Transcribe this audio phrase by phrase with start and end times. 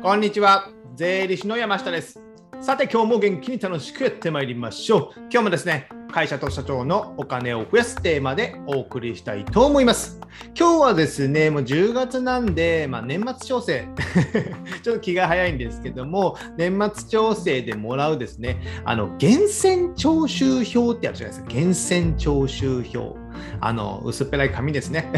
[0.00, 0.70] こんにちは。
[0.94, 2.20] 税理士の山下です。
[2.60, 5.18] さて、今日も元気に楽しくやってまいりましょう。
[5.22, 10.20] 今日もですね、会社と社長のお金を増やすテーマでお送りしたいと思います。
[10.56, 13.88] 今日はですね、もう10月なんで、まあ、年末調整、
[14.84, 21.48] ちょっと気が早いんですけども、年末調整でもらうですね、あの、源泉徴収票ってあるじゃないですか。
[21.48, 23.16] 源泉徴収票。
[23.60, 25.10] あの、薄っぺらい紙ですね。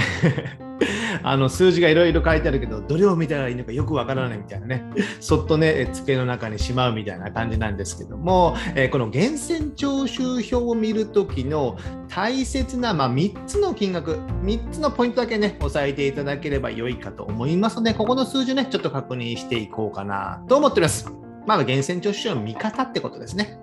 [1.25, 4.84] あの数字がいろいろ書いてあるけど、どれを見たらいいのかよくわからないみたいなね、
[5.20, 11.77] そっとね、机の中にしまうみたいな感じなんですけども、えーこの源泉徴収票を見るときの
[12.09, 21.06] 大切な、まあ、3つの金額、3つのポイントだけね、押さえていただければ良いかと思いますので、ここの数字ね、ちょっと確認していこうかなと思っております。
[21.47, 23.59] まあ、源泉徴収票の見方ってことですね。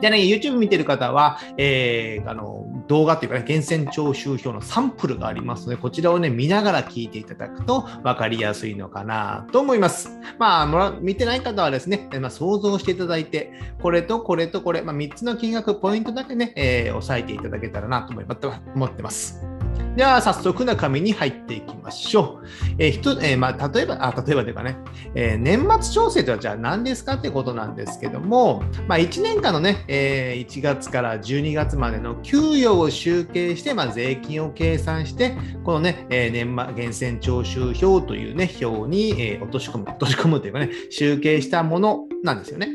[0.00, 10.10] でね、YouTube 見てる方は、えーあの動画というかね、源泉徴収票のサンプルがありますので、こちらをね、見ながら聞いていただくと分かりやすいのかなと思います。
[10.38, 19.51] まあ、見てない方はですね、まあ、想像していただいて、これとこれとこれ、まあ、3つの金額、ポイントだけね、えー押さえていただけたらなと思ってます。
[19.96, 22.46] では、早速中身に入っていきましょう。
[22.78, 24.78] えーひとえーまあ、例えば、あ、例えばというかね、
[25.14, 42.70] えー年末調整とはじゃあ何ですかってことなんですけども、まあ、1年間のね、えー1月から12月までの給与を集計して、まあ、税金を計算して、このね、えー年末源泉徴収票というね、表に、え落とし込む、落とし込むというかね、集計したものなんですよね。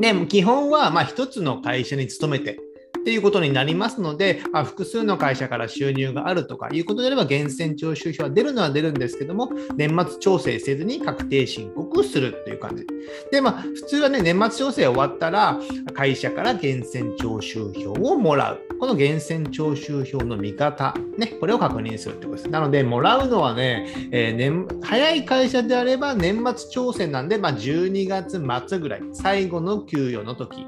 [0.00, 2.58] で、基本は、まあ、一つの会社に勤めて、
[3.06, 12.84] っていうことになりますので、まあ、複数の会社から収入があるとかいうことであれば、源泉徴収票は出るのは出るんですけども、年末調整せずに確定申告するっていう感じ。
[13.30, 15.56] で、まあ、普通はね、年末調整終わったら、
[15.94, 18.60] 会社から源泉徴収票をもらう。
[18.80, 22.50] この源泉徴収票の見方、ね、これを確認するってことです。
[22.50, 30.66] なので、もらうのはね、えー年早い会社であれば年末調整なんで、まあ、12月末ぐらい、最後の給与の時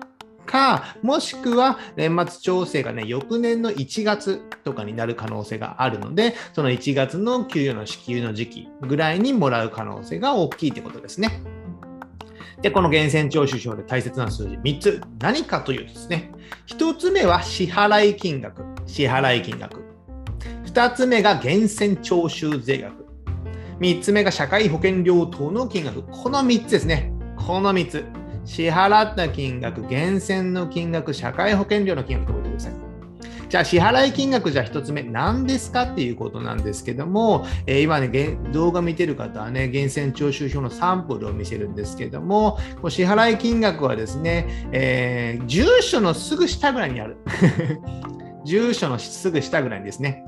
[0.48, 11.42] か、もしくは年末調整がね、翌年の1月とかになる可能性があるので、その1月の給与の支給の時期ぐらいにもらう可能性が大きいってことですね。
[12.62, 16.32] で、この源泉徴収票で大切な数字3つ、何かというとですね、
[16.66, 19.84] 1つ目は支払い金額、支払い金額。
[20.66, 23.06] 2つ目が源泉徴収税額。
[23.78, 26.02] 3つ目が社会保険料等の金額。
[26.02, 27.12] この3つですね。
[27.36, 28.04] この3つ。
[28.48, 32.88] 支払った金額、源泉の金額、社会保険料の金額と覚えてください。
[33.50, 47.16] じゃあ支払い金額じゃあ1つ目何ですかっていうことなんですけども、えー今ね動画見てる方はね源泉徴収票のサンプルを見せるんですけどもこ支払い金額はですね、えー住所のすぐ下ぐらいにある
[48.44, 50.24] 住所のすぐ下ぐらいにですね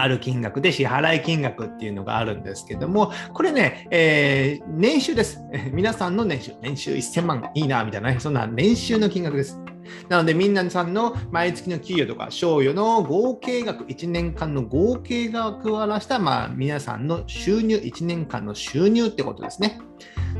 [0.00, 5.40] ある金額で支払い金額っていうのがあるんですけども、これね、えー年収です。
[5.72, 9.60] 皆さんの年収、年収1000万いいな、みたいなね、そんな年収の金額です。
[10.08, 19.80] なので、みんなさんの毎月の給与とか賞与の合計額、1年間の合計額を表した、まあ、皆さんの収入、1年間の収入ってことですね。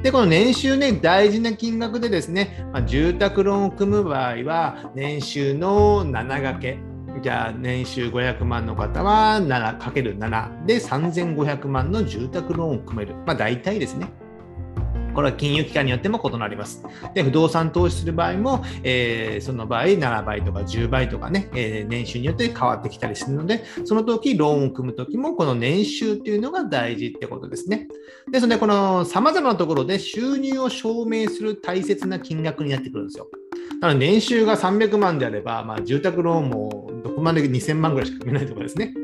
[0.03, 6.79] で、この年収ね、大事な金額でですね、まあ、住宅ローンを組む場合は、年収の7掛け。
[7.23, 13.15] じゃあ、年収500万の方は 7×7 で3500万の住宅ローンを組める。
[13.27, 14.09] まあ、大体ですね。
[15.19, 16.85] これは金融機関によっても異なります。
[17.13, 27.89] で、不動産投資する場合も、えーその場合7倍とか10倍とかね、えー年収によって変わってきたりするので、その時ローンを組む時もこの年収っていうのが大事ってことですね。
[28.31, 33.29] ですので、この様々なところで収入を証明する大切な金額になってくるんですよ。
[33.81, 38.95] なので、年収が300万であれば、まあ、住宅ローンもどこまで2000万ぐらいしか組めないところですね。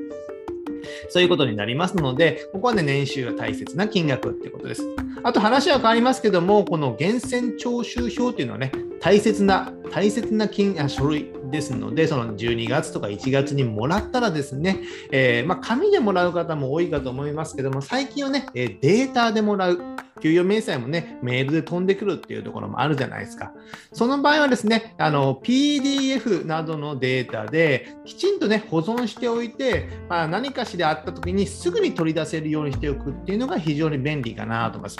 [1.08, 4.82] そういうことになりますので、ここはね、年収が大切な金額っていうことです。
[5.22, 14.80] あと話は変わりますけども、この源泉徴収票っていうのはね、大切な、大切な金あ書類ですので、その12月とか1月にもらったらですね、
[15.12, 19.93] えーまあ、紙でもらう方も多いかと思いますけども、最近はね、データでもらう。
[20.20, 23.52] 給与明細もね、メールで飛んでくるっていうところもあるじゃないですか。
[23.92, 34.98] その場合はですね、あの PDF などのデータできちんとね、保存しておいて、まあ、何かしらあった時にすぐに取り出せるようにしておくっていうのが非常に便利かなと思います。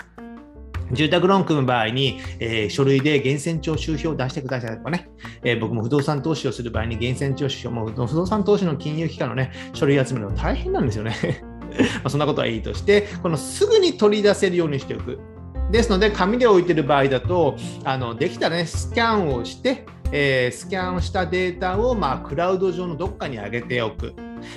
[0.91, 5.09] 住宅ローン組む場合に、えー書類で源泉徴収票を出してくださいとかね、
[5.43, 11.15] えー僕も不動産投資をする場合に源泉徴収票、も不動産投資の金融機関のね、書類集めるの大変なんですよね。
[12.03, 15.19] まそんなことはいいとして、このすぐに取り出せるようにしておく。
[15.71, 24.13] ですので、紙で置いてる場合だと、あのできたらね、スキャンをして、えースキャンしたデータを、まあ、クラウド上のどっかに上げておく。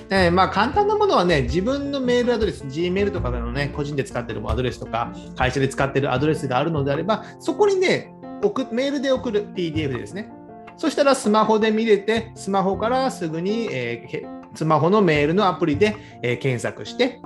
[0.09, 8.13] でまあ、簡単なものはね、自分のメールアドレス、Gmail とかのね、個人で使ってるアドレスとか、会社で使ってるアドレスがあるのであれば、そこにね、
[8.43, 10.31] 送メールで送る PDF ですね。
[10.79, 17.21] そしたらスマホで見れて、スマホからすぐに、えー、スマホのメールのアプリで、えー、検索して、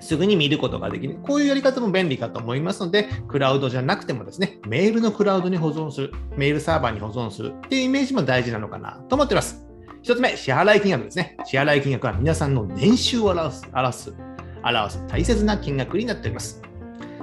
[0.00, 1.18] すぐに見ることができる。
[1.22, 9.64] こういうやり方も便利かと思いますので、クラウドじゃなくてもですね、メールのクラウドに保存する、メールサーバーに保存するっていうイメージも大事なのかなと思ってます。
[10.02, 11.36] 一つ目、支払い金額ですね。
[11.44, 14.14] 支払い金額は皆さんの年収を表す、表す、
[14.62, 16.60] 表す大切な金額になっております。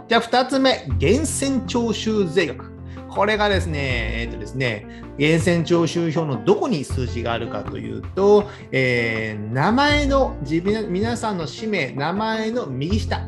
[0.07, 2.70] じゃあ二つ目、源泉徴収税額。
[3.11, 4.85] これがですね、えっ、ー、とですね、
[5.17, 13.27] 源泉徴収票のどこに数字があるかというと、えー、名前の自分、皆さんの氏名、名前の右下、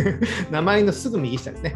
[0.52, 1.74] 名前のすぐ右下ですね。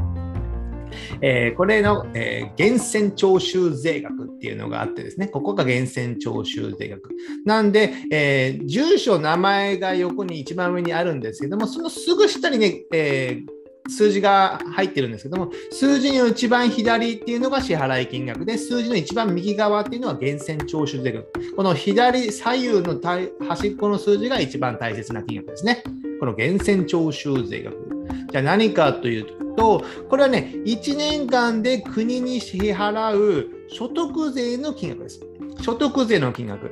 [1.20, 7.10] えー、これの、えー、源泉徴収税額っていうのがあってですね、ここが源泉徴収税額。
[7.44, 13.55] なんで、えー、住所、名前が横に一番上にあるんですけども、そのすぐ下にね、えー
[13.88, 21.32] 数字が入ってるんですけども、数字の一番左っていうのが支払い金額で、数字の一番右側っていうのは源泉徴収税額。
[21.54, 23.00] この左左右の
[23.48, 25.82] 端っこの数字が一番大切な金額ですね。
[26.20, 27.76] この源泉徴収税額。
[28.30, 35.20] じゃあ何かというと、これはね、1年間で国に支払う所得税の金額です。
[35.62, 36.70] 所得税の金額。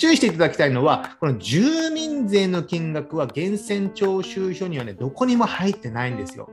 [0.00, 6.48] 注意していただきたいのは、この住民税の金額は源泉徴収書にはね、どこにも入ってないんですよ。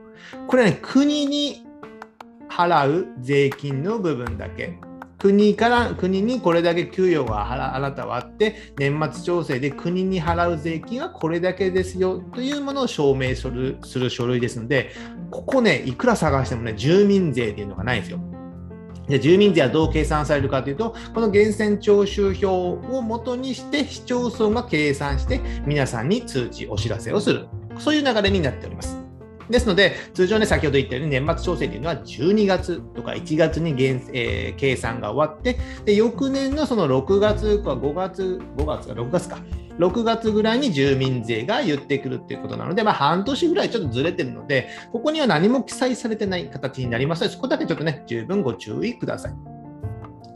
[0.48, 1.64] これね、国に
[2.50, 4.78] 払う税金の部分だけ。
[5.18, 14.92] 国から国にこれだけ給与があなたはあって年末調整で国に払う税金はこれだけですよというものを証明する書類ですので
[15.32, 18.20] ここねいくら探してもね住民税っていうのがないんですよ。
[19.08, 27.48] で住民税はどう計算されるかというと、この源泉徴収票を元にして市町村が計算して皆さんに通知、お知らせをする。
[27.78, 29.07] そういう流れになっております。
[29.50, 39.38] ですので、通常ね、先ほど言ったように年末調整というのは12月とか1月にえー、計算が終わって、で翌年のその6月か5月、5月か6月か、
[39.78, 49.57] 6月ぐらいに住民税が言ってくるっていうことなので、まあ、半年ぐらいちょっとずれてるので、ここには何も記載されてない形になりますので、そこだけちょっとね、十分ご注意ください。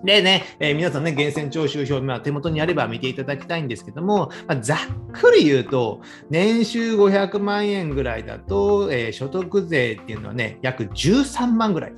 [0.04, 4.78] でね、えー、皆さんね、源泉徴収票、まあ、手元にあれば見ていただきたいんですけども、まあ、ざっ
[5.12, 11.92] くり言うと、年収500万円ぐらいだと、えー、所得税っていうのはね、約13万ぐらい。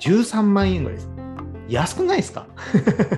[0.00, 1.10] 13万円ぐらいです。
[1.68, 2.46] 安くないですか？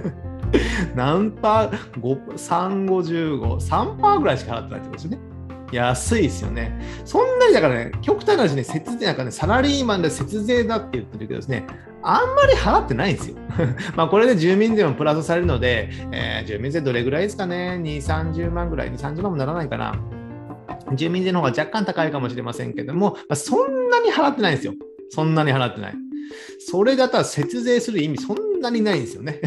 [0.95, 1.71] 何パー、
[2.01, 5.34] 3、55、3パーぐらいしか払ってないってことですよね。
[5.75, 6.73] 安いですよね。
[7.05, 11.67] そんなにだからね、極端な話ね、節税なんかね、サラリーマンで節税だって言ってるけどですね、
[12.03, 13.37] あんまり払ってないんですよ。
[13.97, 19.95] まあこれで住民税もプラスされるので、えー、住民税どれぐらいですかね ?2、30万ぐらい、2、30万もならないかな。
[20.95, 24.75] 住民税の方が若干高いかもしれませんけども、まあ、そんなに払ってないんですよ。
[25.11, 25.95] そんなに払ってない。
[26.59, 29.41] それだったら節税する意味そんなにないんですよね。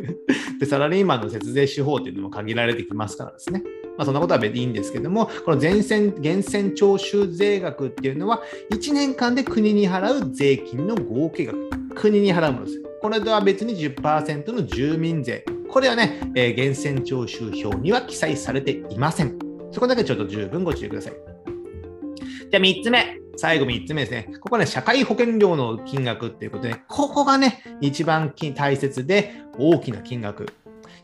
[0.60, 3.62] で、サラリーマンの節税手法っていうのも限られてきますからですね。
[3.98, 8.42] まあ、そんなことは別にいいんですけども、この全線、源泉徴収税額っていうのは、
[8.72, 12.82] 1年間で国に払う税金の合計額、国に払うものです。
[13.02, 15.44] これとは別に10%の住民税。
[15.68, 19.36] これはね、えー、源泉徴収表には記載されていません。
[19.72, 21.12] そこだけちょっと十分ご注意ください。
[22.50, 23.18] じゃあ3つ目。
[23.36, 24.30] 最後3つ目ですね。
[24.40, 30.46] ここはね、社会保険料の金額っていうことで、ここがね、一番大切で大きな金額。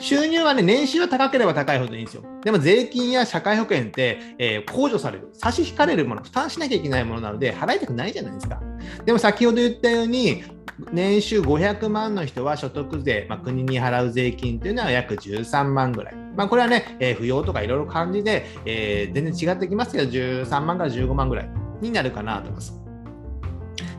[0.01, 2.23] 収入はね、年収は高ければ高いほどいいんですよ。
[2.43, 8.61] でも税金や社会保険って、えー、控除される、差し引かれるもの、負担しなきゃいけないものなので、払いたくないじゃないですか。
[9.05, 10.45] でも先ほど言ったように、
[10.93, 16.15] 年収500万の人は所得税、まあ、国に払う税金というのは約13万ぐらい。
[16.37, 21.65] まあ、これはね、えー、扶養とかいろいろ感じで、えー、全然違ってきますけど、13万から15万ぐらい。
[21.81, 22.84] になるかなと思います。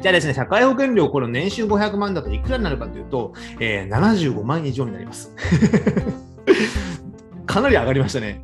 [0.05, 5.33] じゃあですね、社会保険料、この年収500万だといくらになるかというと、えー、75万以上になります。
[7.47, 8.39] かなり上がりましたね。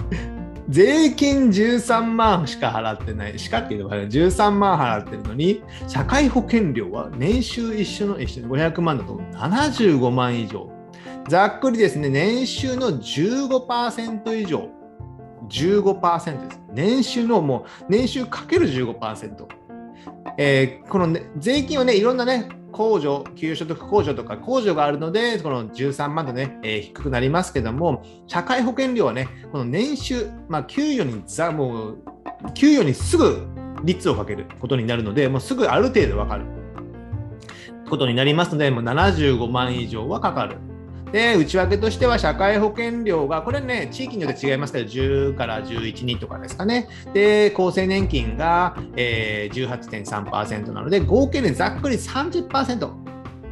[0.70, 10.68] 税金13万しか払ってない、しかっていうのは13万払ってるのに、社会保険料は年収一緒の一緒に500万だと75万以上。
[11.30, 14.68] ざっくりですね、年収の15%以上
[15.48, 16.62] 15%です。
[16.74, 19.61] 年収のもう、年収かける15%。
[20.38, 32.04] えー、この、ね、税金はね、いろんなね、控除、給与所得控除とか控除があるので、この13万でね、えー、低くなりますけども、社会保険料はね、この年収、まあ、給与にざ、もう、
[32.54, 33.48] 給与にすぐ
[33.84, 36.46] 率をかけることになるので、もうすぐある程度わかる
[37.90, 40.58] ことになりますので、もう75万以上はかかる。
[41.12, 46.88] で、内訳としては社会保険料が、これね、地域によって違いますけど、10から11人とかですかね。
[47.14, 52.92] で、厚生年金が、えー、18.3%なので、合計でざっくり30%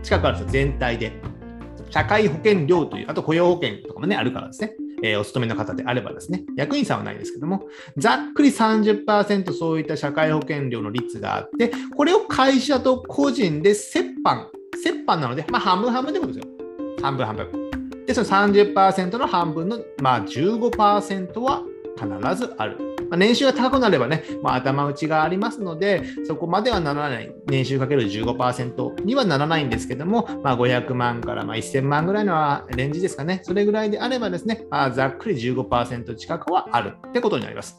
[0.01, 1.12] 近くあるんですよ、全体で。
[1.89, 4.74] 社会保険料という、あと雇用保険とかもね、あるからですね。
[5.01, 7.63] えー、お勤めの方であればですね、役員さんはないですけども、
[7.98, 14.50] ざっくり30%そういった社会保険料の率があって、これを会社と個人で折半、
[14.86, 16.59] 折半なので、まあ半分半分ってことですよ。
[17.01, 17.70] 半分半分。
[18.06, 21.63] で、その30%の半分の、まあ、15%は
[21.98, 22.77] 必ずある。
[23.10, 27.32] まあ、年収が高くなればね、まあ、頭打ちがありますので、そこまではならない。
[27.48, 33.41] 年収かける15%にはならないんですけども、まあ、500万からまあ1000万ぐらいのレンジですかね。
[33.44, 37.77] それぐらいであればですね、まあ、ざっくり15%近くはあるってことになります。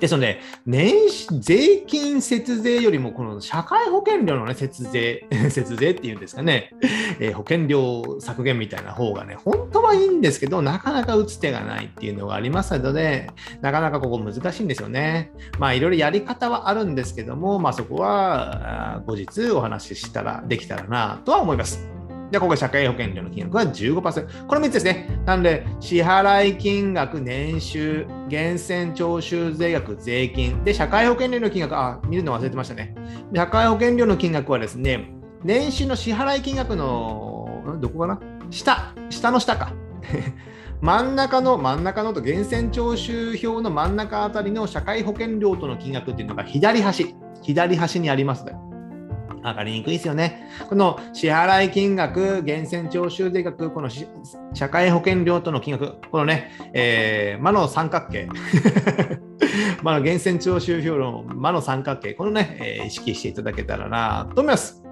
[0.00, 0.94] ですので、年
[1.40, 6.72] 税金節税よりも、この社会保険料の、ね、節税、 節税っていうんですかね、
[7.20, 15.30] えー、保険料削減みたいな方がね、本当はいいんですけど、なかなか打つ手がないっていうのがありますので、なかなかここ難しいんですよね。
[15.58, 21.93] まあ、いろいろやり方はあるんですけども、まあ、そこは後日お話ししたら、できたらなとは思います。
[22.34, 24.46] で、ここ社会保険料の金額は15%。
[24.48, 25.20] これ3つですね。
[25.24, 30.64] なので、支払い金額、年収、源泉徴収税額、税金。
[30.64, 32.92] で、社会保険料の金額、あ、見るの忘れてましたね。
[33.32, 35.12] 社会保険料の金額はですね、
[35.44, 38.20] 年収の支払い金額の、どこかな？
[38.50, 39.72] 下、下の下か。
[40.82, 48.54] 真ん中の真ん中のと源泉徴収票の真ん中あたりの社会保険料との金額っていうのが左端、左端にありますね。
[49.44, 50.48] 分かりにくいですよね。
[50.68, 53.90] この支払い金額、源泉徴収税額、この
[54.54, 58.26] 社会保険料との金額、このね、えー、魔の三角形。
[59.82, 64.82] まあ、源泉徴収票の魔の三角形、このね、えー、意識していただけたらなと思います。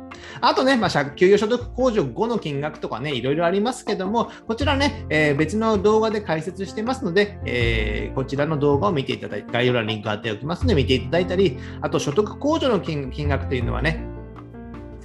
[0.43, 14.12] あとね、まあ、給与所得控除後の金額とかね、いろいろありますけども、こちらね、えー、別の動画で解説してますので、えー、こちらの動画を見ていただいて、概要欄にリンク貼っておきますので、見ていただいたり、あと所得控除の金額というのはね、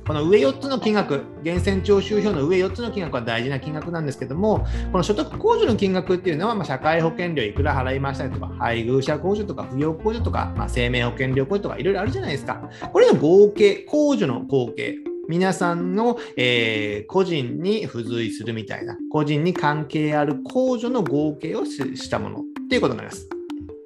[0.07, 12.69] この上4つの金額、源泉徴収票の上4つの金額は大事な金額なんですけども、この所得控除の金額っていうのは、まあ、社会保険料いくら払いましたりとか、配偶者控除とか、扶養控除とか、まあ、生命保険料控除とか、いろいろあるじゃないですか。
[12.93, 14.95] これの合計、控除の合計、
[15.27, 23.27] 皆さんの、えー、個人に付随するみたいな、個人に関係ある控除の合計をしたものっていうことになります。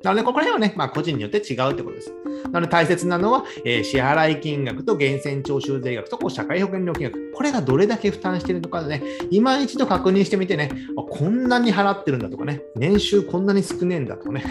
[0.04, 2.14] なので、ここら辺はね、まあ、個人によって違うってことです。
[2.52, 7.32] なので、大切なのは、えー、支払い金額と源泉徴収税額とこう社会保険料金額。
[7.34, 14.44] これがどれだけ負担しているのかでね、今一度確認してみてね、あこんなに払ってるんだとかね、年収こんなに少ねえんだとかね、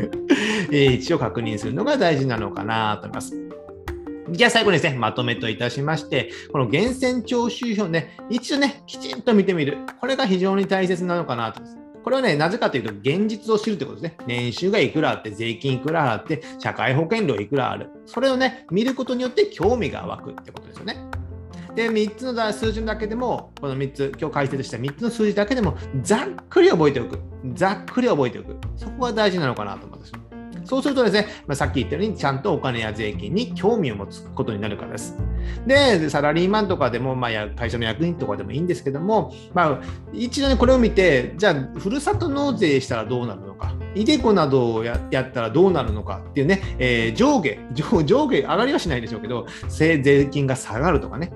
[0.70, 3.44] えー、一応確認するのが大事なのかなと思います。
[4.30, 9.78] じゃあ最後にですね、まとめといたしまして、この源泉徴収票ね、一度ね、きちんと見てみる。
[10.00, 11.83] これが非常に大切なのかなと思います。
[12.04, 14.16] これはね、なぜかというと、現実を知るということですね。
[14.26, 17.88] 年収がいくらあって、税金いくらあって、社会保険料いくらある。
[18.04, 20.98] それをね、見ることによって興味が湧くってことですよね。
[21.74, 27.18] で、3つの数字だけでも、この3つ、今日解説した3つの数字だけでも、ざっくり覚えておく。
[27.54, 28.56] ざっくり覚えておく。
[28.76, 30.12] そこが大事なのかなと思います。
[30.64, 35.16] そうするとですね、まあ、さっき言ったように、ちゃんとお金や税金に興味を持つことになるからです。
[35.66, 39.80] で、サラリーマンとかでも、まあ、会社の役員とかでもいいんですけども、まあ、
[40.12, 51.30] 一度ね、これを見て、じゃあ、ふるさと納税したらどうなるのか、イデコなどをやったらどうなるのかっていうね、えー、上下上、上下上がりはしないでしょうけど、税金が下がるとかね、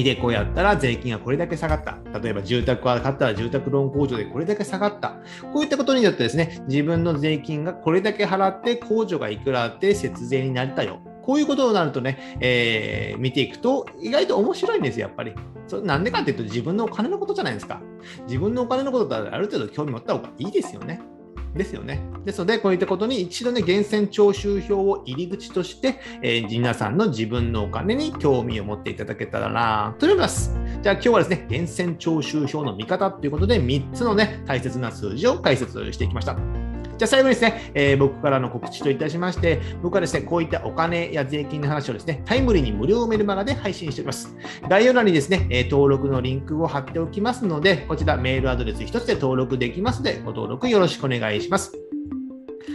[0.00, 1.98] イデコやったら税金がこれだけ下がった。
[2.18, 5.16] 例えば住宅は買ったら住宅ローン控除でこれだけ下がった。
[5.52, 11.00] こういったことによってですね、自分の税金がこれだけ払って控除がいくらあって節税になったよ。
[11.22, 15.34] こういうことになるとね、えー、見ていくと意外と面白いんですよ、やっぱり。
[15.66, 17.82] それなんでかっていうと自分のお金のことじゃないですか。
[18.26, 21.00] 自分のお金のことだったらある程度興味持った方がいいですよね。
[21.54, 22.00] ですよね。
[22.24, 30.54] ですので、こういったことに一度ね、源泉徴収票を入り口として、えー、皆さんの自分のお金に興味を持っていただけたらなと思います。
[30.82, 36.67] じゃあ今日はですね、源泉徴収票の見方ということで、3つのね、大切な数字を解説していきました。
[36.98, 44.36] じゃあ最後にですね、えー、僕からの告知といたしまして、僕はですね、こういったお金や税金の話をですね、タイムリーに無料メルマガで配信しております。
[44.68, 51.97] 概要欄にですね、え、登録のリンクを貼っておきますので、こちらメールアドレス1つで登録できますので、ご登録よろしくお願いします。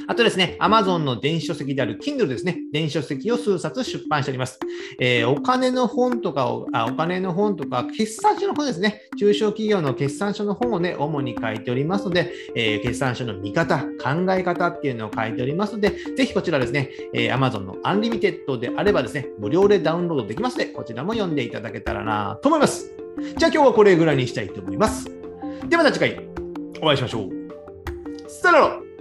[0.07, 4.59] あとですね、Amazon の電子書籍である Kindle ですね、電子書籍を数冊出版しております。
[4.99, 22.91] えー、お金の本とかをあ、お金の本とか、決算書の本ですね、中小企業の決算書の本をね、主に書いておりますので、えー、決算書の見方、考え方っていうのを書いておりますので、ぜひこちらですね、えー、Amazon のアンリミテッドであればですね、無料でダウンロードできますので、こちらも読んでいただけたらなと思います。
[23.37, 25.05] じゃあ今日はこれぐらいにしたいと思います。
[25.67, 26.27] ではまた次回
[26.81, 28.29] お会いしましょう。
[28.29, 28.92] さよなら